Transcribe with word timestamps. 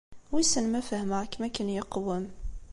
Wissen 0.31 0.65
ma 0.71 0.81
fehmeɣ-kem 0.89 1.41
akken 1.47 1.67
yeqwem. 1.75 2.25